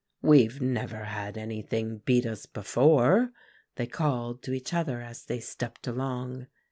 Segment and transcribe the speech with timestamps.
[0.23, 3.31] 'We've never had anything beat us before,'
[3.75, 6.47] they called to each other as they stepped along.